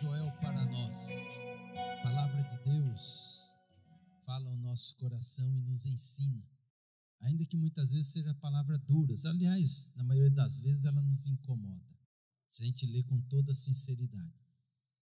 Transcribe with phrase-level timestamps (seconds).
[0.00, 1.08] Joel para nós.
[1.74, 3.54] A palavra de Deus
[4.26, 6.46] fala ao nosso coração e nos ensina.
[7.20, 11.98] Ainda que muitas vezes seja palavra dura, aliás, na maioria das vezes ela nos incomoda.
[12.46, 14.34] Se a gente lê com toda sinceridade.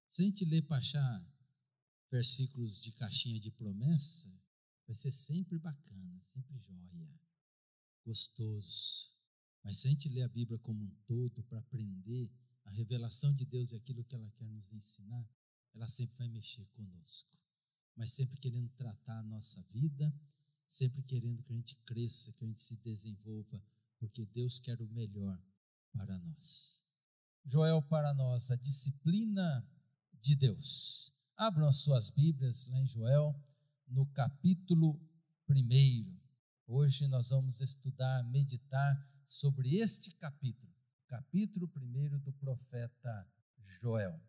[0.08, 1.26] Se a gente lê para achar
[2.08, 4.32] versículos de caixinha de promessa,
[4.86, 7.20] vai ser sempre bacana, sempre joia,
[8.04, 9.12] gostoso.
[9.64, 12.30] Mas se a gente lê a Bíblia como um todo para aprender
[12.74, 15.28] revelação de Deus e aquilo que ela quer nos ensinar,
[15.74, 17.38] ela sempre vai mexer conosco.
[17.96, 20.12] Mas sempre querendo tratar a nossa vida,
[20.68, 23.62] sempre querendo que a gente cresça, que a gente se desenvolva,
[23.98, 25.40] porque Deus quer o melhor
[25.92, 26.84] para nós.
[27.44, 29.66] Joel para nós, a disciplina
[30.20, 31.12] de Deus.
[31.36, 33.34] Abram as suas Bíblias lá em Joel,
[33.88, 35.00] no capítulo
[35.48, 36.18] 1.
[36.66, 40.73] Hoje nós vamos estudar, meditar sobre este capítulo,
[41.06, 43.28] capítulo 1 do profeta
[43.80, 44.20] Joel.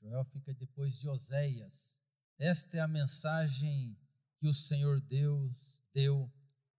[0.00, 2.02] Joel fica depois de Oséias.
[2.38, 3.96] Esta é a mensagem
[4.38, 6.30] que o Senhor Deus deu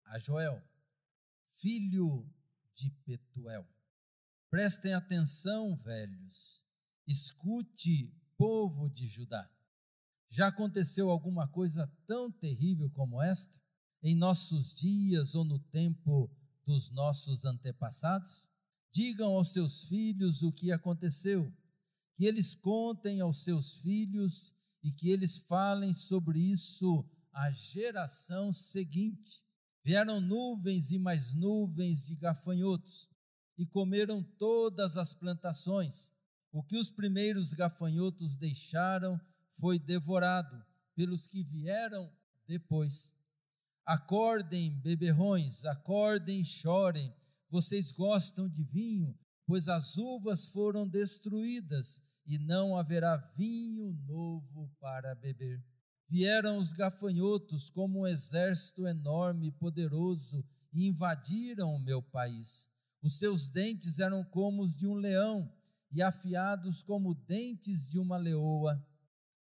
[0.06, 0.62] a Joel,
[1.52, 2.28] filho
[2.72, 3.66] de Petuel.
[4.50, 6.66] Prestem atenção, velhos,
[7.06, 9.48] escute, povo de Judá.
[10.28, 13.60] Já aconteceu alguma coisa tão terrível como esta
[14.02, 16.30] em nossos dias ou no tempo
[16.66, 18.51] dos nossos antepassados?
[18.92, 21.50] Digam aos seus filhos o que aconteceu,
[22.14, 29.42] que eles contem aos seus filhos e que eles falem sobre isso à geração seguinte.
[29.84, 33.08] Vieram nuvens e mais nuvens de gafanhotos
[33.56, 36.12] e comeram todas as plantações.
[36.52, 39.20] O que os primeiros gafanhotos deixaram
[39.58, 40.62] foi devorado
[40.94, 42.12] pelos que vieram
[42.46, 43.14] depois.
[43.84, 47.12] Acordem, beberrões, acordem e chorem.
[47.52, 49.14] Vocês gostam de vinho,
[49.46, 55.62] pois as uvas foram destruídas e não haverá vinho novo para beber.
[56.08, 60.42] Vieram os gafanhotos como um exército enorme e poderoso
[60.72, 62.70] e invadiram o meu país.
[63.02, 65.52] Os seus dentes eram como os de um leão
[65.90, 68.82] e afiados como dentes de uma leoa.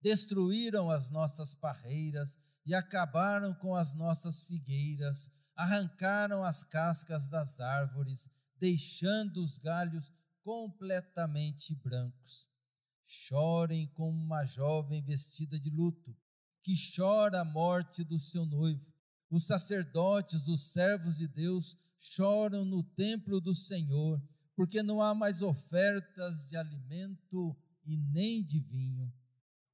[0.02, 8.30] Destruíram as nossas parreiras e acabaram com as nossas figueiras, arrancaram as cascas das árvores,
[8.58, 10.10] deixando os galhos
[10.42, 12.48] completamente brancos.
[13.04, 16.16] Chorem como uma jovem vestida de luto,
[16.64, 18.86] que chora a morte do seu noivo.
[19.30, 24.22] Os sacerdotes, os servos de Deus, choram no templo do Senhor,
[24.56, 27.54] porque não há mais ofertas de alimento
[27.86, 29.12] e nem de vinho.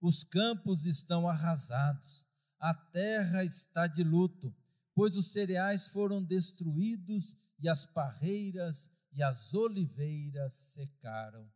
[0.01, 2.25] Os campos estão arrasados,
[2.59, 4.51] a terra está de luto,
[4.95, 11.47] pois os cereais foram destruídos e as parreiras e as oliveiras secaram.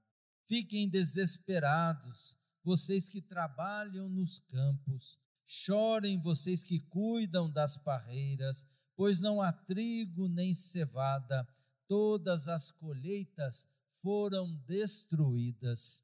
[0.45, 9.41] Fiquem desesperados, vocês que trabalham nos campos, chorem vocês que cuidam das parreiras, pois não
[9.41, 11.47] há trigo nem cevada,
[11.87, 13.67] todas as colheitas
[14.01, 16.03] foram destruídas.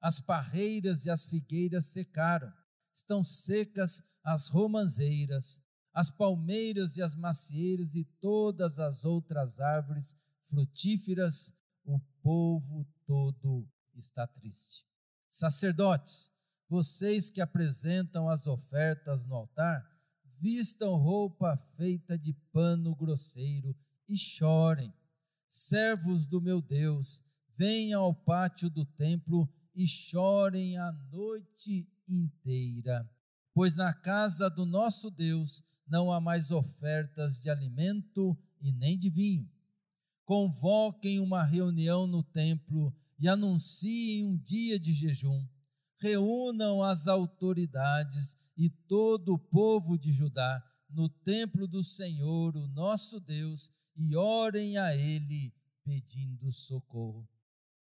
[0.00, 2.50] As parreiras e as figueiras secaram,
[2.92, 5.60] estão secas as romanzeiras,
[5.92, 10.14] as palmeiras e as macieiras e todas as outras árvores
[10.46, 14.86] frutíferas, o povo todo está triste.
[15.28, 16.32] Sacerdotes,
[16.68, 19.84] vocês que apresentam as ofertas no altar,
[20.38, 23.76] vistam roupa feita de pano grosseiro
[24.08, 24.92] e chorem.
[25.46, 27.24] Servos do meu Deus,
[27.56, 33.08] venham ao pátio do templo e chorem a noite inteira,
[33.52, 39.10] pois na casa do nosso Deus não há mais ofertas de alimento e nem de
[39.10, 39.50] vinho.
[40.24, 45.44] Convoquem uma reunião no templo e anunciem um dia de jejum.
[45.98, 53.20] Reúnam as autoridades e todo o povo de Judá no templo do Senhor, o nosso
[53.20, 55.52] Deus, e orem a Ele
[55.84, 57.28] pedindo socorro.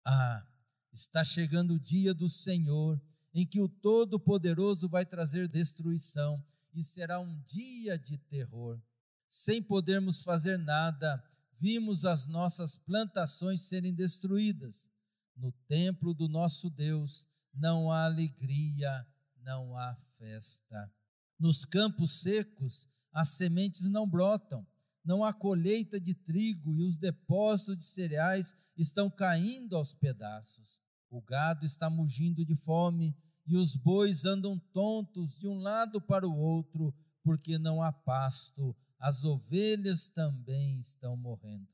[0.05, 0.47] Ah,
[0.93, 3.01] está chegando o dia do Senhor
[3.35, 6.43] em que o Todo-Poderoso vai trazer destruição
[6.75, 8.81] e será um dia de terror.
[9.29, 11.23] Sem podermos fazer nada,
[11.61, 14.91] vimos as nossas plantações serem destruídas
[15.37, 19.07] no templo do nosso Deus não há alegria,
[19.43, 20.93] não há festa.
[21.39, 24.67] Nos campos secos, as sementes não brotam,
[25.05, 30.81] não há colheita de trigo e os depósitos de cereais estão caindo aos pedaços.
[31.11, 36.27] O gado está mugindo de fome e os bois andam tontos de um lado para
[36.27, 38.75] o outro, porque não há pasto.
[38.99, 41.69] As ovelhas também estão morrendo.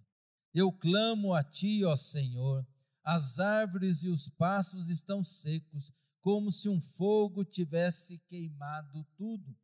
[0.53, 2.67] Eu clamo a ti, ó Senhor,
[3.05, 9.57] as árvores e os pastos estão secos, como se um fogo tivesse queimado tudo.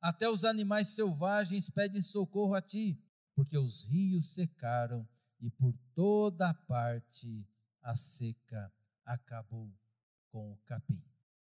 [0.00, 3.02] Até os animais selvagens pedem socorro a ti,
[3.34, 5.06] porque os rios secaram
[5.40, 7.46] e por toda parte
[7.82, 8.72] a seca
[9.04, 9.72] acabou
[10.30, 11.07] com o capim.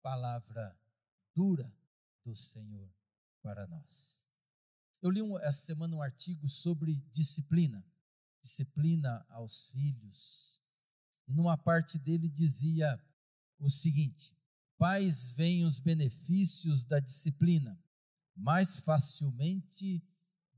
[0.02, 0.78] Palavra
[1.34, 1.70] dura
[2.24, 2.90] do Senhor
[3.42, 4.26] para nós.
[5.02, 7.84] Eu li um, essa semana um artigo sobre disciplina,
[8.40, 10.60] disciplina aos filhos.
[11.26, 12.98] E numa parte dele dizia
[13.58, 14.34] o seguinte:
[14.78, 17.78] pais veem os benefícios da disciplina
[18.34, 20.02] mais facilmente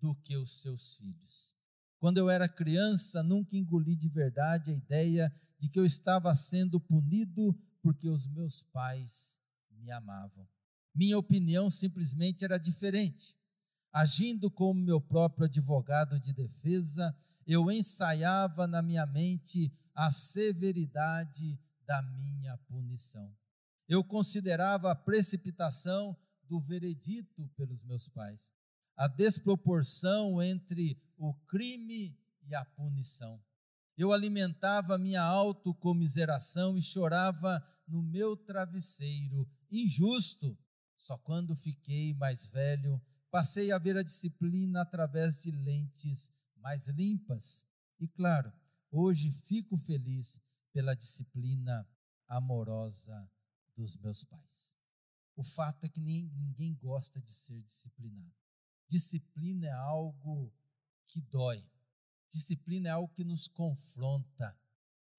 [0.00, 1.54] do que os seus filhos.
[1.98, 6.80] Quando eu era criança, nunca engoli de verdade a ideia de que eu estava sendo
[6.80, 9.40] punido porque os meus pais
[9.70, 10.48] me amavam.
[10.94, 13.36] Minha opinião simplesmente era diferente.
[13.92, 17.14] Agindo como meu próprio advogado de defesa,
[17.46, 23.34] eu ensaiava na minha mente a severidade da minha punição.
[23.88, 28.54] Eu considerava a precipitação do veredito pelos meus pais,
[28.96, 33.42] a desproporção entre o crime e a punição.
[34.02, 40.58] Eu alimentava minha autocomiseração e chorava no meu travesseiro, injusto.
[40.96, 43.00] Só quando fiquei mais velho,
[43.30, 47.64] passei a ver a disciplina através de lentes mais limpas.
[48.00, 48.52] E claro,
[48.90, 50.40] hoje fico feliz
[50.72, 51.88] pela disciplina
[52.26, 53.30] amorosa
[53.76, 54.76] dos meus pais.
[55.36, 58.34] O fato é que ninguém gosta de ser disciplinado.
[58.90, 60.52] Disciplina é algo
[61.06, 61.64] que dói.
[62.32, 64.56] Disciplina é algo que nos confronta.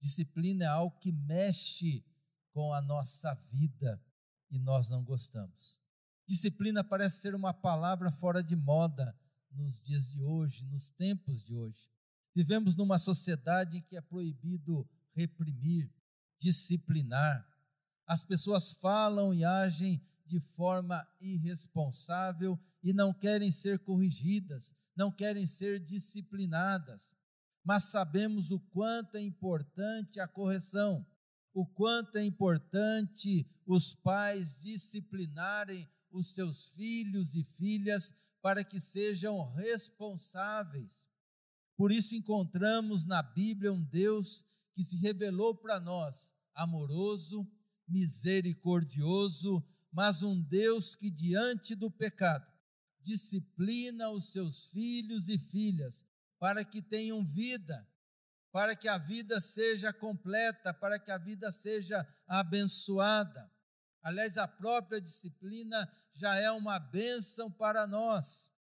[0.00, 2.04] Disciplina é algo que mexe
[2.52, 4.02] com a nossa vida
[4.50, 5.80] e nós não gostamos.
[6.26, 9.16] Disciplina parece ser uma palavra fora de moda
[9.50, 11.88] nos dias de hoje, nos tempos de hoje.
[12.34, 15.88] Vivemos numa sociedade em que é proibido reprimir,
[16.38, 17.46] disciplinar.
[18.06, 25.46] As pessoas falam e agem de forma irresponsável e não querem ser corrigidas, não querem
[25.46, 27.14] ser disciplinadas.
[27.64, 31.06] Mas sabemos o quanto é importante a correção
[31.54, 38.12] o quanto é importante os pais disciplinarem os seus filhos e filhas
[38.42, 41.08] para que sejam responsáveis.
[41.76, 44.44] Por isso encontramos na Bíblia um Deus
[44.74, 47.48] que se revelou para nós amoroso,
[47.86, 49.64] misericordioso,
[49.94, 52.46] mas um Deus que diante do pecado
[53.00, 56.04] disciplina os seus filhos e filhas
[56.38, 57.88] para que tenham vida
[58.54, 63.50] para que a vida seja completa, para que a vida seja abençoada.
[64.00, 68.52] Aliás, a própria disciplina já é uma bênção para nós.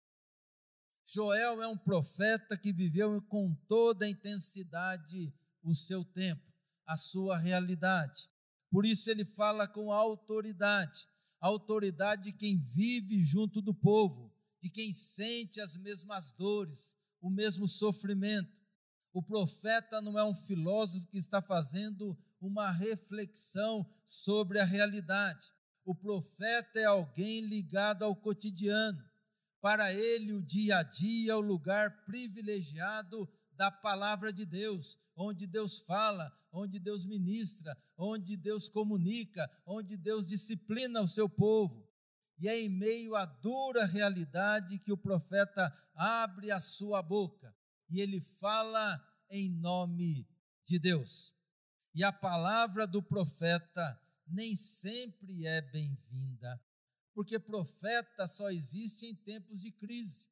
[1.05, 5.31] Joel é um profeta que viveu com toda a intensidade
[5.63, 6.51] o seu tempo,
[6.87, 8.31] a sua realidade.
[8.71, 11.07] Por isso ele fala com autoridade,
[11.43, 17.29] a autoridade de quem vive junto do povo, de quem sente as mesmas dores, o
[17.29, 18.63] mesmo sofrimento
[19.13, 25.53] o profeta não é um filósofo que está fazendo uma reflexão sobre a realidade.
[25.85, 28.99] O profeta é alguém ligado ao cotidiano.
[29.61, 35.47] Para ele, o dia a dia é o lugar privilegiado da palavra de Deus, onde
[35.47, 41.91] Deus fala, onde Deus ministra, onde Deus comunica, onde Deus disciplina o seu povo.
[42.39, 47.55] E é em meio à dura realidade que o profeta abre a sua boca
[47.89, 50.29] e ele fala em nome
[50.65, 51.35] de Deus.
[51.95, 56.61] E a palavra do profeta nem sempre é bem-vinda,
[57.15, 60.29] porque profeta só existe em tempos de crise.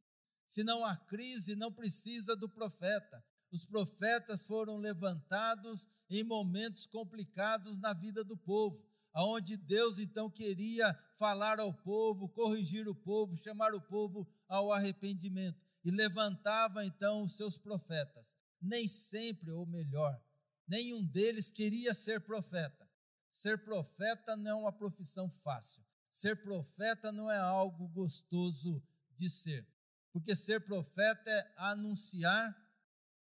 [0.46, 3.24] Se não há crise, não precisa do profeta.
[3.52, 8.80] Os profetas foram levantados em momentos complicados na vida do povo,
[9.12, 15.64] aonde Deus então queria falar ao povo, corrigir o povo, chamar o povo ao arrependimento
[15.84, 18.36] e levantava então os seus profetas.
[18.60, 20.20] Nem sempre, ou melhor,
[20.68, 22.88] nenhum deles queria ser profeta.
[23.32, 25.84] Ser profeta não é uma profissão fácil.
[26.10, 28.82] Ser profeta não é algo gostoso
[29.14, 29.66] de ser.
[30.12, 32.54] Porque ser profeta é anunciar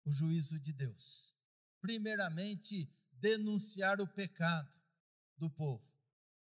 [0.09, 1.35] o juízo de Deus.
[1.83, 4.75] Primeiramente, denunciar o pecado
[5.37, 5.87] do povo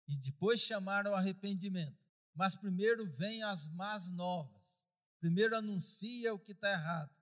[0.07, 1.97] e depois chamar ao arrependimento.
[2.33, 4.85] Mas primeiro vem as más novas.
[5.19, 7.13] Primeiro anuncia o que está errado.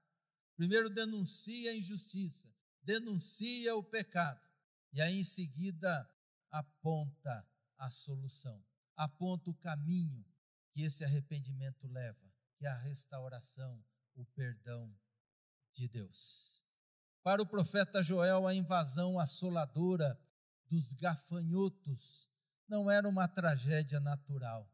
[0.56, 4.40] Primeiro denuncia a injustiça, denuncia o pecado.
[4.94, 6.08] E aí em seguida
[6.52, 7.46] aponta
[7.78, 8.64] a solução,
[8.96, 10.24] aponta o caminho
[10.72, 13.84] que esse arrependimento leva, que é a restauração,
[14.14, 14.96] o perdão
[15.76, 16.64] de Deus.
[17.24, 20.20] Para o profeta Joel, a invasão assoladora
[20.70, 22.30] dos gafanhotos
[22.68, 24.72] não era uma tragédia natural,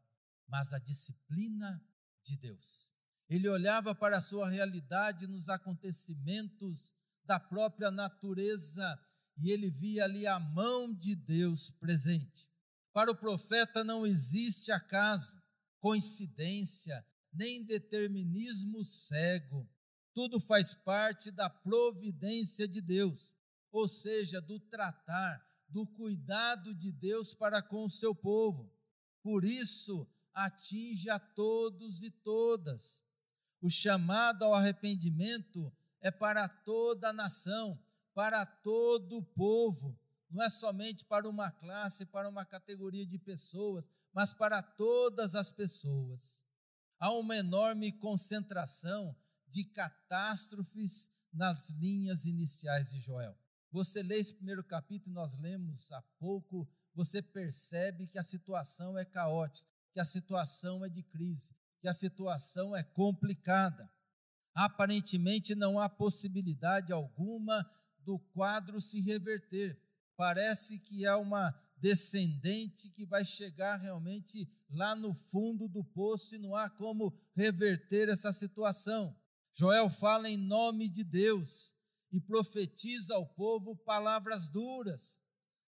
[0.48, 1.82] mas a disciplina
[2.22, 2.94] de Deus.
[3.28, 6.94] Ele olhava para a sua realidade nos acontecimentos
[7.24, 9.00] da própria natureza
[9.38, 12.50] e ele via ali a mão de Deus presente.
[12.92, 15.40] Para o profeta não existe acaso,
[15.78, 19.68] coincidência, nem determinismo cego.
[20.14, 23.34] Tudo faz parte da providência de Deus,
[23.70, 28.70] ou seja, do tratar, do cuidado de Deus para com o seu povo.
[29.22, 33.04] Por isso, atinge a todos e todas.
[33.60, 37.80] O chamado ao arrependimento é para toda a nação,
[38.12, 39.98] para todo o povo,
[40.32, 45.50] não é somente para uma classe, para uma categoria de pessoas, mas para todas as
[45.50, 46.44] pessoas.
[46.98, 49.14] Há uma enorme concentração
[49.52, 53.36] de catástrofes nas linhas iniciais de Joel.
[53.70, 59.04] Você lê esse primeiro capítulo, nós lemos há pouco, você percebe que a situação é
[59.04, 63.90] caótica, que a situação é de crise, que a situação é complicada.
[64.54, 67.64] Aparentemente não há possibilidade alguma
[68.00, 69.78] do quadro se reverter.
[70.16, 76.38] Parece que é uma descendente que vai chegar realmente lá no fundo do poço e
[76.38, 79.14] não há como reverter essa situação.
[79.54, 81.74] Joel fala em nome de Deus
[82.10, 85.20] e profetiza ao povo palavras duras,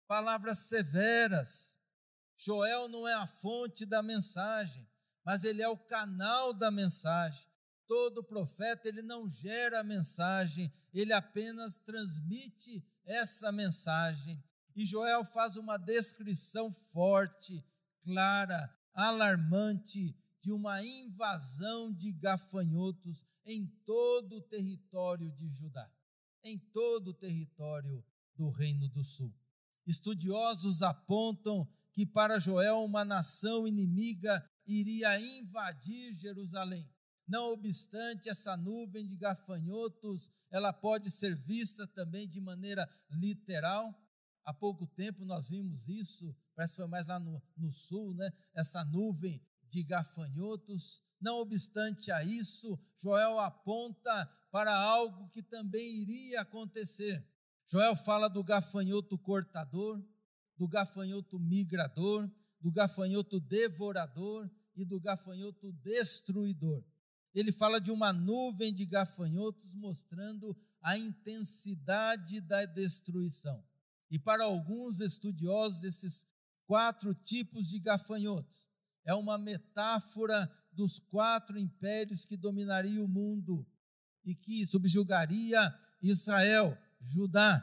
[0.06, 1.78] palavras severas.
[2.36, 4.88] Joel não é a fonte da mensagem,
[5.24, 7.46] mas ele é o canal da mensagem.
[7.86, 14.42] Todo profeta, ele não gera a mensagem, ele apenas transmite essa mensagem.
[14.74, 17.62] E Joel faz uma descrição forte,
[18.02, 25.90] clara, alarmante de uma invasão de gafanhotos em todo o território de Judá,
[26.44, 28.04] em todo o território
[28.36, 29.34] do Reino do Sul.
[29.86, 36.86] Estudiosos apontam que para Joel uma nação inimiga iria invadir Jerusalém.
[37.26, 43.98] Não obstante essa nuvem de gafanhotos, ela pode ser vista também de maneira literal.
[44.44, 48.30] Há pouco tempo nós vimos isso, parece que foi mais lá no, no sul, né?
[48.54, 49.42] Essa nuvem
[49.74, 51.02] de gafanhotos.
[51.20, 57.26] Não obstante a isso, Joel aponta para algo que também iria acontecer.
[57.66, 60.00] Joel fala do gafanhoto cortador,
[60.56, 66.84] do gafanhoto migrador, do gafanhoto devorador e do gafanhoto destruidor.
[67.34, 73.64] Ele fala de uma nuvem de gafanhotos mostrando a intensidade da destruição.
[74.08, 76.26] E para alguns estudiosos, esses
[76.64, 78.68] quatro tipos de gafanhotos
[79.04, 83.66] é uma metáfora dos quatro impérios que dominariam o mundo
[84.24, 85.60] e que subjugaria
[86.02, 87.62] Israel, Judá,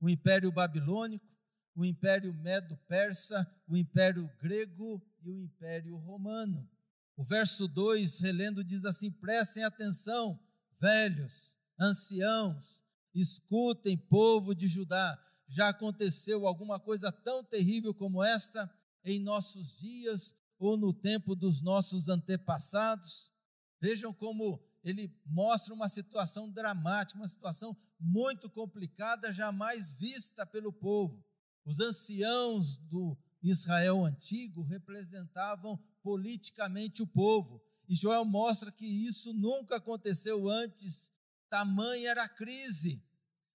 [0.00, 1.26] o Império Babilônico,
[1.74, 6.68] o Império Medo-Persa, o Império Grego e o Império Romano.
[7.16, 10.38] O verso 2, relendo, diz assim: prestem atenção,
[10.78, 12.84] velhos, anciãos,
[13.14, 15.18] escutem, povo de Judá.
[15.46, 18.70] Já aconteceu alguma coisa tão terrível como esta
[19.04, 23.32] em nossos dias ou no tempo dos nossos antepassados?
[23.80, 31.24] Vejam como ele mostra uma situação dramática, uma situação muito complicada, jamais vista pelo povo.
[31.64, 37.62] Os anciãos do Israel antigo representavam politicamente o povo.
[37.88, 41.12] E Joel mostra que isso nunca aconteceu antes,
[41.48, 43.04] tamanha era a crise.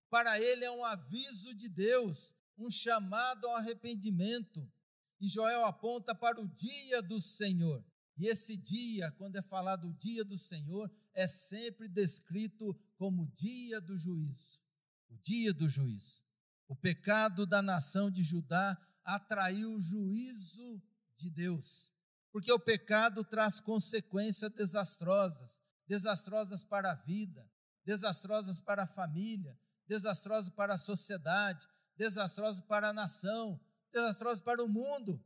[0.10, 4.70] Para ele é um aviso de Deus, um chamado ao arrependimento.
[5.20, 7.84] E Joel aponta para o dia do Senhor.
[8.18, 13.32] E esse dia, quando é falado o dia do Senhor, é sempre descrito como o
[13.36, 14.62] dia do juízo.
[15.10, 16.24] O dia do juízo.
[16.68, 20.82] O pecado da nação de Judá atraiu o juízo
[21.16, 21.94] de Deus,
[22.32, 27.48] porque o pecado traz consequências desastrosas desastrosas para a vida,
[27.86, 29.58] desastrosas para a família,
[29.88, 33.60] desastrosas para a sociedade, desastrosas para a nação,
[33.96, 35.24] desastrosas para o mundo.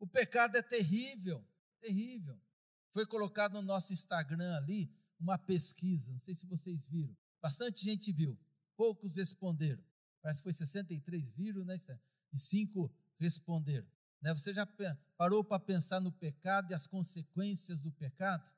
[0.00, 1.44] O pecado é terrível,
[1.80, 2.40] terrível.
[2.92, 7.14] Foi colocado no nosso Instagram ali uma pesquisa, não sei se vocês viram.
[7.40, 8.38] Bastante gente viu,
[8.76, 9.82] poucos responderam.
[10.22, 11.76] Parece que foi 63 viram, né,
[12.32, 13.86] E cinco responderam.
[14.20, 14.32] Né?
[14.32, 14.66] Você já
[15.16, 18.50] parou para pensar no pecado e as consequências do pecado?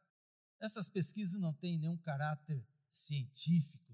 [0.61, 3.93] Essas pesquisas não têm nenhum caráter científico,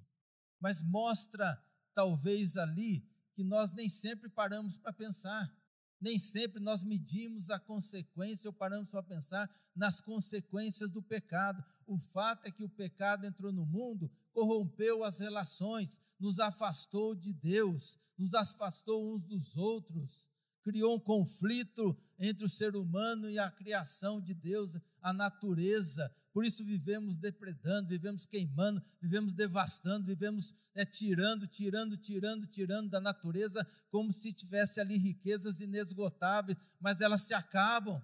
[0.61, 5.53] mas mostra talvez ali que nós nem sempre paramos para pensar,
[6.01, 11.65] nem sempre nós medimos a consequência ou paramos para pensar nas consequências do pecado.
[11.87, 17.33] O fato é que o pecado entrou no mundo, corrompeu as relações, nos afastou de
[17.35, 20.29] Deus, nos afastou uns dos outros
[20.65, 26.11] criou um conflito entre o ser humano e a criação de Deus, a natureza.
[26.35, 33.01] Por isso vivemos depredando, vivemos queimando, vivemos devastando, vivemos é, tirando, tirando, tirando, tirando da
[33.01, 38.03] natureza, como se tivesse ali riquezas inesgotáveis, mas elas se acabam.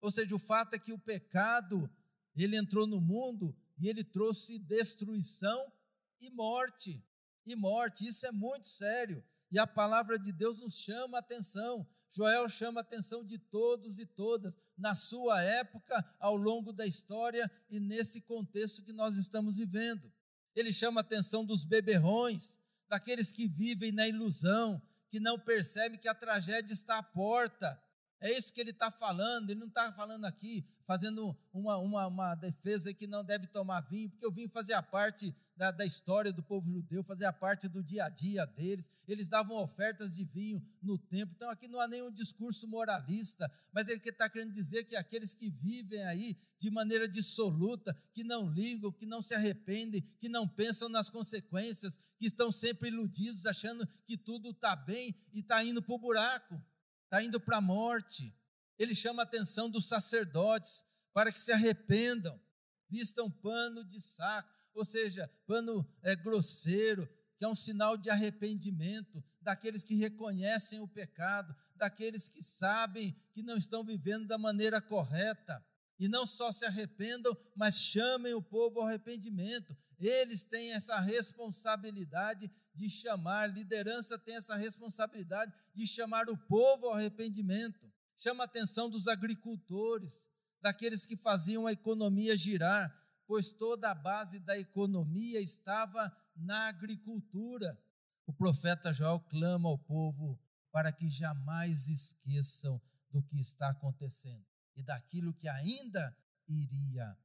[0.00, 1.90] Ou seja, o fato é que o pecado,
[2.36, 5.72] ele entrou no mundo e ele trouxe destruição
[6.20, 7.04] e morte.
[7.44, 9.24] E morte, isso é muito sério.
[9.50, 11.84] E a palavra de Deus nos chama a atenção.
[12.14, 17.50] Joel chama a atenção de todos e todas, na sua época, ao longo da história
[17.70, 20.12] e nesse contexto que nós estamos vivendo.
[20.54, 26.08] Ele chama a atenção dos beberrões, daqueles que vivem na ilusão, que não percebem que
[26.08, 27.82] a tragédia está à porta,
[28.22, 32.34] é isso que ele está falando, ele não está falando aqui, fazendo uma, uma, uma,
[32.36, 36.40] defesa que não deve tomar vinho, porque o vinho fazia parte da, da história do
[36.40, 40.96] povo judeu, fazia parte do dia a dia deles, eles davam ofertas de vinho no
[40.96, 45.34] templo, então aqui não há nenhum discurso moralista, mas ele está querendo dizer que aqueles
[45.34, 50.46] que vivem aí de maneira dissoluta, que não ligam, que não se arrependem, que não
[50.46, 55.82] pensam nas consequências, que estão sempre iludidos, achando que tudo está bem e está indo
[55.82, 56.71] para o buraco
[57.12, 58.34] está indo para a morte.
[58.78, 62.40] Ele chama a atenção dos sacerdotes para que se arrependam,
[62.88, 69.22] vistam pano de saco, ou seja, pano é, grosseiro, que é um sinal de arrependimento
[69.42, 75.62] daqueles que reconhecem o pecado, daqueles que sabem que não estão vivendo da maneira correta.
[75.98, 79.76] E não só se arrependam, mas chamem o povo ao arrependimento.
[79.98, 86.94] Eles têm essa responsabilidade de chamar, liderança tem essa responsabilidade de chamar o povo ao
[86.94, 87.78] arrependimento.
[88.18, 90.28] Chama a atenção dos agricultores,
[90.60, 92.92] daqueles que faziam a economia girar,
[93.26, 97.78] pois toda a base da economia estava na agricultura.
[98.26, 100.40] O profeta Joel clama ao povo
[100.72, 106.16] para que jamais esqueçam do que está acontecendo e daquilo que ainda
[106.48, 107.16] iria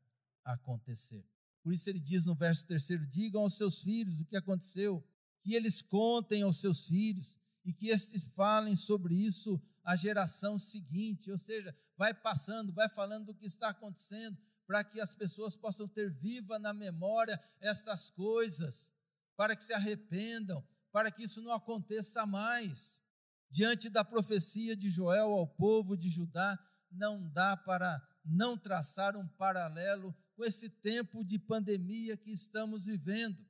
[0.44, 1.26] acontecer.
[1.64, 5.06] Por isso ele diz no verso terceiro: digam aos seus filhos o que aconteceu,
[5.42, 11.32] que eles contem aos seus filhos e que estes falem sobre isso à geração seguinte,
[11.32, 15.88] ou seja, vai passando, vai falando do que está acontecendo, para que as pessoas possam
[15.88, 18.94] ter viva na memória estas coisas,
[19.36, 23.02] para que se arrependam, para que isso não aconteça mais.
[23.50, 26.58] Diante da profecia de Joel ao povo de Judá,
[26.92, 33.44] não dá para não traçar um paralelo com esse tempo de pandemia que estamos vivendo.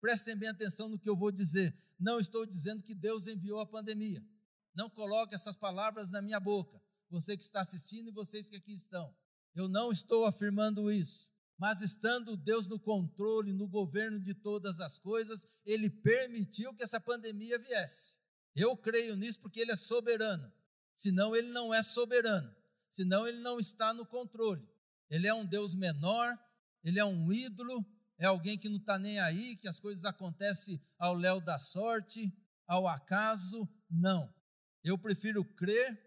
[0.00, 1.74] Prestem bem atenção no que eu vou dizer.
[1.98, 4.22] Não estou dizendo que Deus enviou a pandemia.
[4.74, 6.80] Não coloque essas palavras na minha boca.
[7.08, 9.14] Você que está assistindo e vocês que aqui estão.
[9.54, 11.32] Eu não estou afirmando isso.
[11.56, 17.00] Mas estando Deus no controle, no governo de todas as coisas, Ele permitiu que essa
[17.00, 18.16] pandemia viesse.
[18.56, 20.52] Eu creio nisso porque Ele é soberano.
[20.94, 22.54] Senão, Ele não é soberano
[22.94, 24.64] senão ele não está no controle.
[25.10, 26.38] Ele é um Deus menor,
[26.84, 27.84] ele é um ídolo,
[28.16, 32.32] é alguém que não está nem aí, que as coisas acontecem ao léu da sorte,
[32.68, 33.68] ao acaso.
[33.90, 34.32] Não.
[34.84, 36.00] Eu prefiro crer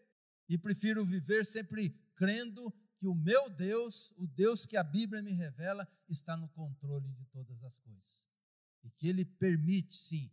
[0.48, 5.34] e prefiro viver sempre crendo que o meu Deus, o Deus que a Bíblia me
[5.34, 8.26] revela, está no controle de todas as coisas.
[8.82, 10.32] E que Ele permite, sim,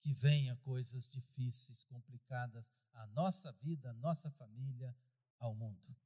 [0.00, 4.92] que venha coisas difíceis, complicadas à nossa vida, à nossa família,
[5.38, 5.96] ao mundo.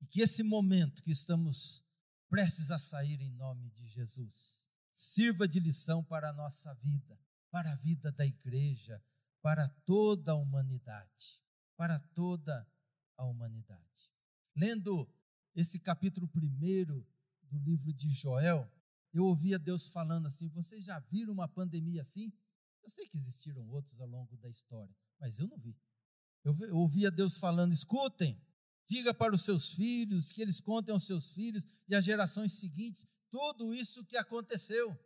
[0.00, 1.84] E que esse momento que estamos
[2.28, 7.18] prestes a sair em nome de Jesus sirva de lição para a nossa vida,
[7.50, 9.02] para a vida da igreja,
[9.42, 11.42] para toda a humanidade,
[11.76, 12.66] para toda
[13.16, 14.12] a humanidade.
[14.56, 15.08] Lendo
[15.54, 17.06] esse capítulo primeiro
[17.42, 18.70] do livro de Joel,
[19.12, 22.32] eu ouvia Deus falando assim: vocês já viram uma pandemia assim?
[22.82, 25.76] Eu sei que existiram outros ao longo da história, mas eu não vi.
[26.42, 28.40] Eu ouvia Deus falando: escutem,
[28.86, 33.06] Diga para os seus filhos, que eles contem aos seus filhos e às gerações seguintes
[33.30, 34.96] tudo isso que aconteceu.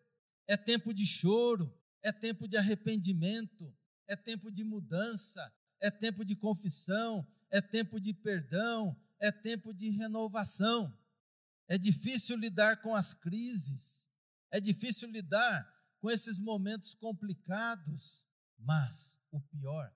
[0.47, 3.75] É tempo de choro, é tempo de arrependimento,
[4.07, 9.89] é tempo de mudança, é tempo de confissão, é tempo de perdão, é tempo de
[9.91, 10.95] renovação.
[11.69, 14.09] É difícil lidar com as crises,
[14.51, 15.67] é difícil lidar
[16.01, 18.27] com esses momentos complicados,
[18.59, 19.91] mas o pior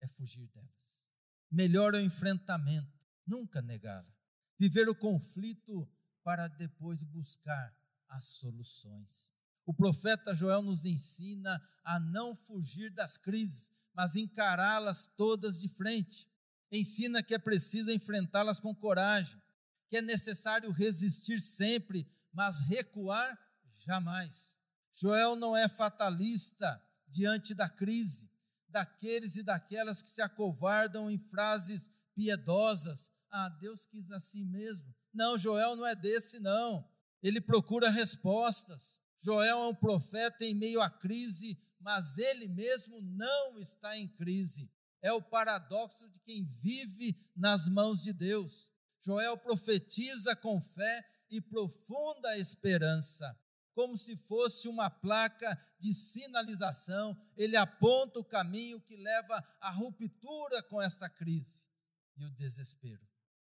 [0.00, 1.08] é fugir delas.
[1.50, 2.97] Melhor é o enfrentamento
[3.28, 4.12] nunca negá-la.
[4.58, 5.88] Viver o conflito
[6.24, 7.76] para depois buscar
[8.08, 9.32] as soluções.
[9.64, 16.26] O profeta Joel nos ensina a não fugir das crises, mas encará-las todas de frente.
[16.72, 19.40] Ensina que é preciso enfrentá-las com coragem,
[19.86, 23.38] que é necessário resistir sempre, mas recuar
[23.84, 24.58] jamais.
[24.92, 28.30] Joel não é fatalista diante da crise,
[28.68, 33.10] daqueles e daquelas que se acovardam em frases piedosas.
[33.30, 34.94] Ah, Deus quis assim mesmo.
[35.12, 36.88] Não, Joel não é desse, não.
[37.22, 39.00] Ele procura respostas.
[39.20, 44.70] Joel é um profeta em meio à crise, mas ele mesmo não está em crise.
[45.02, 48.70] É o paradoxo de quem vive nas mãos de Deus.
[49.00, 53.36] Joel profetiza com fé e profunda esperança
[53.78, 60.60] como se fosse uma placa de sinalização, ele aponta o caminho que leva à ruptura
[60.64, 61.68] com esta crise
[62.16, 63.07] e o desespero.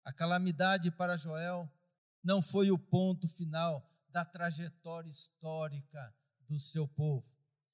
[0.04, 1.72] A calamidade para Joel
[2.24, 6.16] não foi o ponto final da trajetória histórica
[6.48, 7.26] do seu povo.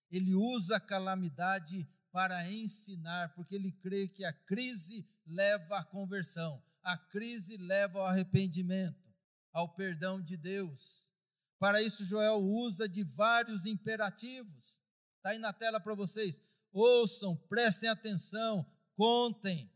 [0.10, 6.62] Ele usa a calamidade para ensinar, porque ele crê que a crise leva à conversão,
[6.82, 9.14] a crise leva ao arrependimento,
[9.52, 11.14] ao perdão de Deus.
[11.60, 14.82] Para isso, Joel usa de vários imperativos.
[15.18, 16.42] Está aí na tela para vocês.
[16.72, 18.66] Ouçam, prestem atenção,
[18.96, 19.70] contem.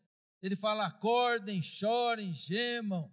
[0.44, 3.12] Ele fala: acordem, chorem, gemam,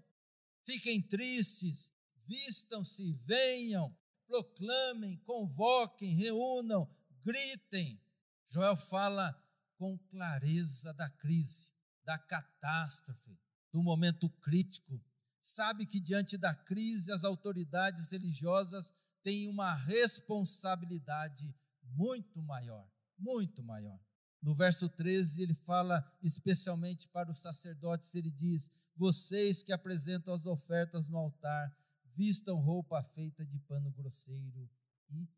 [0.67, 1.95] fiquem tristes,
[2.27, 6.87] vistam-se, venham, proclamem, convoquem, reúnam,
[7.25, 7.99] gritem.
[8.47, 9.35] Joel fala
[9.79, 11.73] com clareza da crise,
[12.05, 13.39] da catástrofe,
[13.73, 15.03] do momento crítico
[15.41, 22.89] sabe que diante da crise as autoridades religiosas têm uma responsabilidade muito maior,
[23.19, 23.99] muito maior.
[24.43, 30.47] No verso 13, ele fala especialmente para os sacerdotes, ele diz: Vocês que apresentam as
[30.47, 31.77] ofertas no altar,
[32.15, 34.69] vistam roupa feita de pano grosseiro
[35.11, 35.29] e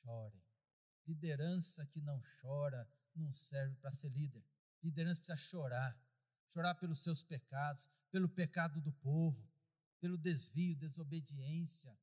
[0.00, 0.42] chorem.
[1.06, 4.44] Liderança que não chora não serve para ser líder.
[4.82, 6.06] Liderança precisa chorar
[6.48, 9.46] chorar pelos seus pecados, pelo pecado do povo,
[10.00, 11.96] pelo desvio, desobediência.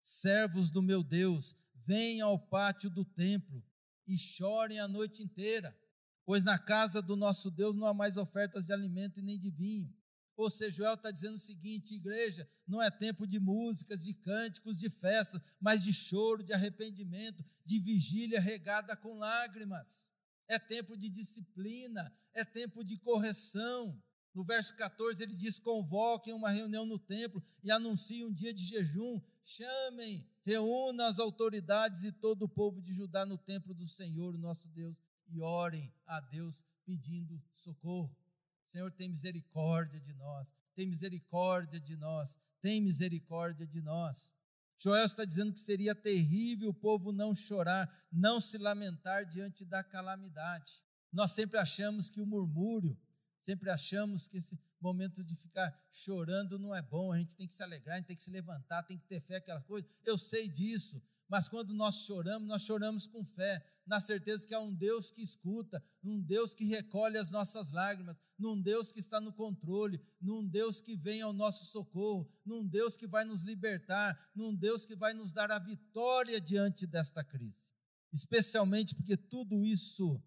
[0.00, 3.64] Servos do meu Deus, venham ao pátio do templo
[4.12, 5.76] e chorem a noite inteira,
[6.24, 9.50] pois na casa do nosso Deus não há mais ofertas de alimento e nem de
[9.50, 9.92] vinho.
[10.36, 14.78] Ou seja, Joel está dizendo o seguinte: igreja, não é tempo de músicas, de cânticos,
[14.78, 20.10] de festas, mas de choro, de arrependimento, de vigília regada com lágrimas
[20.50, 24.02] é tempo de disciplina, é tempo de correção.
[24.40, 28.64] No verso 14 ele diz: convoquem uma reunião no templo e anunciem um dia de
[28.64, 34.38] jejum, chamem, reúnam as autoridades e todo o povo de Judá no templo do Senhor,
[34.38, 34.98] nosso Deus,
[35.28, 38.16] e orem a Deus pedindo socorro.
[38.64, 44.34] Senhor, tem misericórdia de nós, tem misericórdia de nós, tem misericórdia de nós.
[44.78, 49.84] Joel está dizendo que seria terrível o povo não chorar, não se lamentar diante da
[49.84, 50.82] calamidade.
[51.12, 52.96] Nós sempre achamos que o murmúrio,
[53.40, 57.54] sempre achamos que esse momento de ficar chorando não é bom, a gente tem que
[57.54, 59.86] se alegrar, a gente tem que se levantar, tem que ter fé, aquela coisa.
[60.04, 64.60] Eu sei disso, mas quando nós choramos, nós choramos com fé, na certeza que há
[64.60, 69.20] um Deus que escuta, um Deus que recolhe as nossas lágrimas, num Deus que está
[69.20, 74.18] no controle, num Deus que vem ao nosso socorro, num Deus que vai nos libertar,
[74.34, 77.72] num Deus que vai nos dar a vitória diante desta crise.
[78.12, 80.20] Especialmente porque tudo isso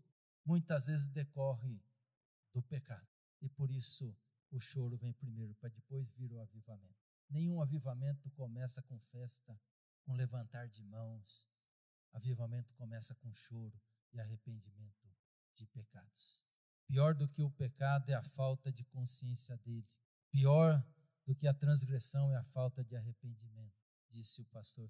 [0.45, 1.81] muitas vezes decorre
[2.53, 3.07] do pecado.
[3.41, 4.15] E por isso
[4.51, 7.03] o choro vem primeiro, para depois vir o avivamento.
[7.29, 9.59] Nenhum avivamento começa com festa,
[10.05, 11.47] com levantar de mãos.
[12.13, 13.81] Avivamento começa com choro
[14.13, 15.09] e arrependimento
[15.55, 16.43] de pecados.
[16.87, 19.87] Pior do que o pecado é a falta de consciência dele.
[20.29, 20.85] Pior
[21.25, 24.87] do que a transgressão é a falta de arrependimento, disse o pastor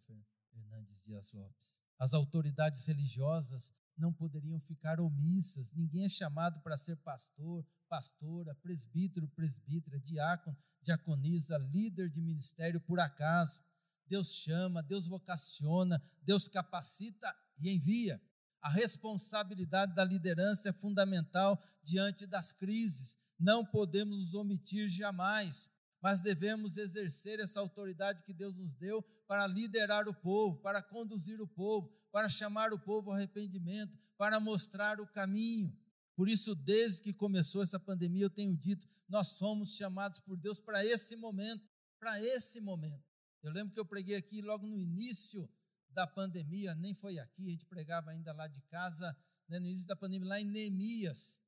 [0.51, 1.81] Fernandes Dias Lopes.
[1.97, 5.73] As autoridades religiosas não poderiam ficar omissas.
[5.73, 12.99] Ninguém é chamado para ser pastor, pastora, presbítero, presbítera, diácono, diaconisa, líder de ministério por
[12.99, 13.61] acaso.
[14.07, 18.21] Deus chama, Deus vocaciona, Deus capacita e envia.
[18.61, 23.17] A responsabilidade da liderança é fundamental diante das crises.
[23.37, 25.69] Não podemos nos omitir jamais,
[26.03, 31.39] mas devemos exercer essa autoridade que Deus nos deu para liderar o povo, para conduzir
[31.39, 35.73] o povo, para chamar o povo ao arrependimento, para mostrar o caminho.
[36.13, 40.59] Por isso, desde que começou essa pandemia, eu tenho dito, nós fomos chamados por Deus
[40.59, 41.65] para esse momento,
[41.97, 43.01] para esse momento.
[43.41, 45.49] Eu lembro que eu preguei aqui logo no início
[45.89, 49.09] da pandemia, nem foi aqui, a gente pregava ainda lá de casa,
[49.47, 51.39] né, no início da pandemia, lá em Neemias.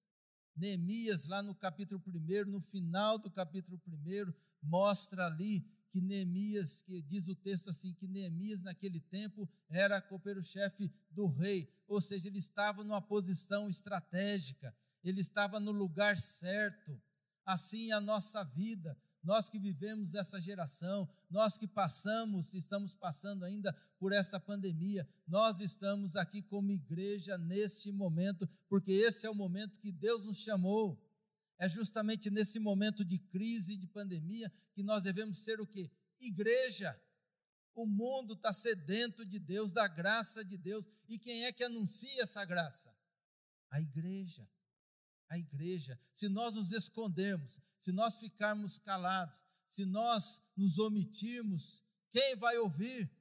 [0.55, 7.01] Neemias, lá no capítulo 1, no final do capítulo 1, mostra ali que Neemias, que
[7.01, 12.37] diz o texto assim, que Neemias naquele tempo era copeiro-chefe do rei, ou seja, ele
[12.37, 17.01] estava numa posição estratégica, ele estava no lugar certo.
[17.45, 23.43] Assim é a nossa vida, nós que vivemos essa geração, nós que passamos, estamos passando
[23.43, 29.35] ainda por essa pandemia, nós estamos aqui como igreja nesse momento, porque esse é o
[29.35, 31.01] momento que Deus nos chamou.
[31.57, 35.91] É justamente nesse momento de crise, de pandemia, que nós devemos ser o que?
[36.19, 36.95] Igreja.
[37.73, 40.87] O mundo está sedento de Deus, da graça de Deus.
[41.09, 42.95] E quem é que anuncia essa graça?
[43.71, 44.47] A igreja
[45.29, 52.35] a igreja, se nós nos escondermos, se nós ficarmos calados, se nós nos omitirmos, quem
[52.35, 53.11] vai ouvir?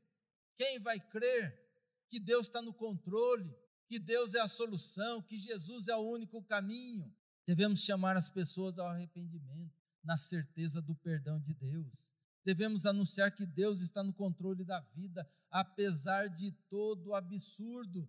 [0.54, 1.60] Quem vai crer
[2.08, 3.52] que Deus está no controle,
[3.88, 7.12] que Deus é a solução, que Jesus é o único caminho?
[7.46, 12.14] Devemos chamar as pessoas ao arrependimento, na certeza do perdão de Deus.
[12.44, 18.08] Devemos anunciar que Deus está no controle da vida, apesar de todo absurdo,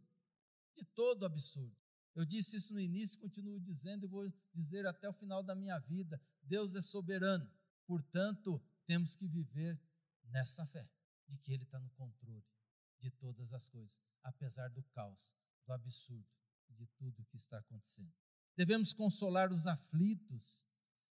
[0.76, 1.76] de todo absurdo.
[2.16, 5.78] Eu disse isso no início, continuo dizendo e vou dizer até o final da minha
[5.80, 7.50] vida: Deus é soberano,
[7.86, 9.78] portanto, temos que viver
[10.30, 10.90] nessa fé,
[11.28, 12.46] de que Ele está no controle
[13.00, 15.30] de todas as coisas, apesar do caos,
[15.66, 16.28] do absurdo
[16.70, 18.14] e de tudo o que está acontecendo.
[18.56, 20.66] Devemos consolar os aflitos,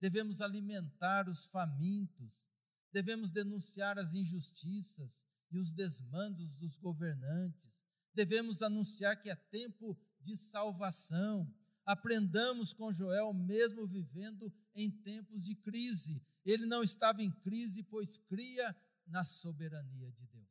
[0.01, 2.51] devemos alimentar os famintos,
[2.91, 9.95] devemos denunciar as injustiças e os desmandos dos governantes, devemos anunciar que é tempo
[10.27, 11.51] de salvação.
[11.85, 16.25] Aprendamos com Joel, mesmo vivendo em tempos de crise.
[16.45, 20.47] Ele não estava em crise, pois cria na soberania de Deus.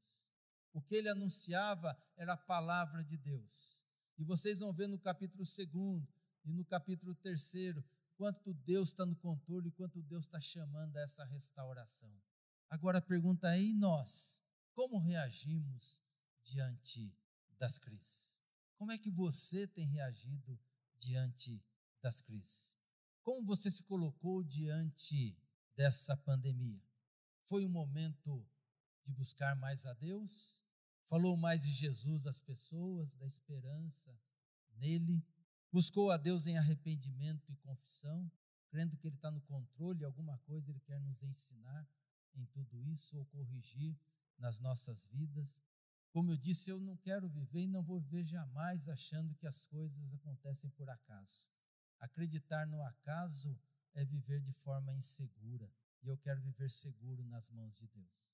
[0.74, 3.86] O que ele anunciava era a palavra de Deus.
[4.18, 6.08] E vocês vão ver no capítulo 2
[6.46, 7.76] e no capítulo 3
[8.18, 12.14] quanto Deus está no controle, quanto Deus está chamando a essa restauração.
[12.70, 14.42] Agora a pergunta é: e nós?
[14.74, 16.02] Como reagimos
[16.44, 17.14] diante
[17.58, 18.40] das crises?
[18.78, 20.60] Como é que você tem reagido
[20.98, 21.64] diante
[22.02, 22.78] das crises?
[23.24, 25.38] Como você se colocou diante
[25.76, 26.84] dessa pandemia?
[27.44, 28.46] Foi um momento
[29.04, 30.64] de buscar mais a Deus?
[31.06, 34.18] Falou mais de Jesus às pessoas, da esperança
[34.78, 35.26] nele?
[35.72, 38.30] Buscou a Deus em arrependimento e confissão,
[38.70, 41.88] crendo que Ele está no controle, alguma coisa Ele quer nos ensinar
[42.34, 43.98] em tudo isso ou corrigir
[44.38, 45.62] nas nossas vidas?
[46.16, 49.66] Como eu disse, eu não quero viver e não vou viver jamais achando que as
[49.66, 51.50] coisas acontecem por acaso.
[52.00, 53.60] Acreditar no acaso
[53.94, 55.70] é viver de forma insegura.
[56.02, 58.34] E eu quero viver seguro nas mãos de Deus,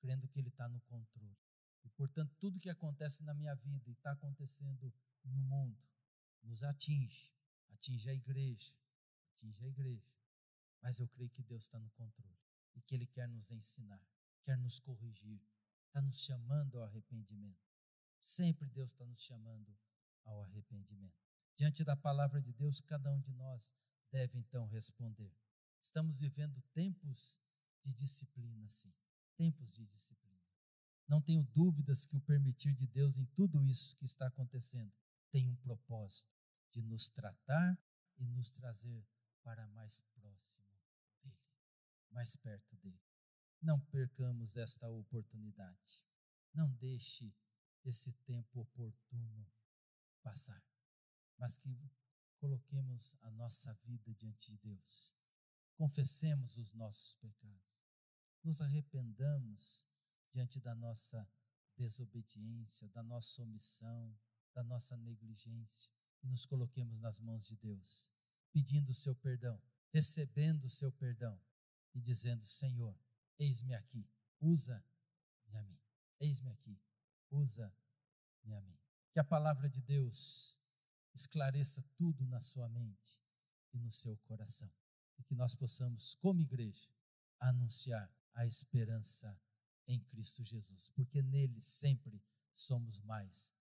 [0.00, 1.36] crendo que Ele está no controle.
[1.84, 4.90] E, portanto, tudo que acontece na minha vida e está acontecendo
[5.24, 5.78] no mundo
[6.42, 7.30] nos atinge,
[7.68, 8.74] atinge a igreja,
[9.34, 10.10] atinge a igreja.
[10.80, 12.40] Mas eu creio que Deus está no controle
[12.74, 14.02] e que Ele quer nos ensinar,
[14.42, 15.38] quer nos corrigir,
[15.88, 17.66] está nos chamando ao arrependimento.
[18.20, 19.76] Sempre Deus está nos chamando
[20.24, 21.18] ao arrependimento.
[21.56, 23.74] Diante da palavra de Deus, cada um de nós
[24.12, 25.34] deve então responder.
[25.82, 27.40] Estamos vivendo tempos
[27.82, 28.94] de disciplina, sim.
[29.36, 30.28] Tempos de disciplina.
[31.08, 34.92] Não tenho dúvidas que o permitir de Deus em tudo isso que está acontecendo
[35.30, 36.30] tem um propósito
[36.70, 37.78] de nos tratar
[38.18, 39.06] e nos trazer
[39.42, 40.68] para mais próximo
[41.22, 41.40] dele,
[42.10, 43.07] mais perto dele.
[43.60, 46.04] Não percamos esta oportunidade.
[46.54, 47.34] Não deixe
[47.84, 49.46] esse tempo oportuno
[50.22, 50.62] passar,
[51.38, 51.76] mas que
[52.38, 55.14] coloquemos a nossa vida diante de Deus.
[55.76, 57.82] Confessemos os nossos pecados.
[58.42, 59.88] Nos arrependamos
[60.30, 61.28] diante da nossa
[61.76, 64.16] desobediência, da nossa omissão,
[64.54, 65.92] da nossa negligência
[66.22, 68.12] e nos coloquemos nas mãos de Deus,
[68.52, 69.60] pedindo o seu perdão,
[69.92, 71.40] recebendo o seu perdão
[71.94, 72.98] e dizendo: Senhor,
[73.38, 74.06] Eis-me aqui,
[74.40, 75.78] usa-me a mim.
[76.20, 76.78] Eis-me aqui,
[77.30, 78.78] usa-me a mim.
[79.12, 80.60] Que a palavra de Deus
[81.14, 83.22] esclareça tudo na sua mente
[83.72, 84.70] e no seu coração.
[85.18, 86.90] E que nós possamos, como igreja,
[87.38, 89.40] anunciar a esperança
[89.86, 92.22] em Cristo Jesus, porque nele sempre
[92.54, 93.54] somos mais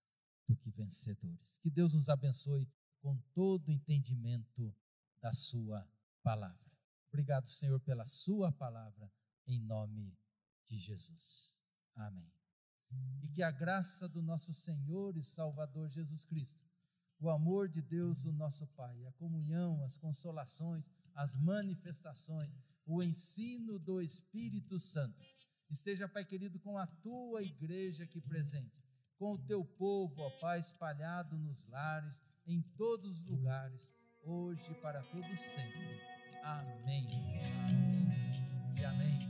[0.47, 1.57] do que vencedores.
[1.59, 2.67] Que Deus nos abençoe
[3.01, 4.75] com todo o entendimento
[5.21, 5.87] da Sua
[6.21, 6.71] palavra.
[7.09, 9.11] Obrigado, Senhor, pela Sua palavra
[9.47, 10.17] em nome
[10.65, 11.61] de Jesus.
[11.95, 12.31] Amém.
[13.21, 16.65] E que a graça do nosso Senhor e Salvador Jesus Cristo,
[17.19, 23.79] o amor de Deus, o nosso Pai, a comunhão, as consolações, as manifestações, o ensino
[23.79, 25.25] do Espírito Santo,
[25.69, 28.83] esteja, Pai querido, com a tua igreja aqui presente,
[29.17, 33.91] com o teu povo, ó Pai, espalhado nos lares, em todos os lugares,
[34.23, 35.99] hoje e para todos sempre.
[36.43, 37.07] Amém.
[37.67, 38.77] Amém.
[38.79, 39.26] E amém.